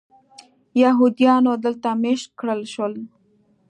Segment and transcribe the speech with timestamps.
[0.83, 2.93] یهودیانو دلته مېشت کړل شول.